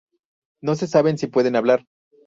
No 0.63 0.73
se 0.73 0.87
sabe 0.87 1.15
si 1.15 1.27
pueden 1.27 1.55
hablar. 1.55 1.85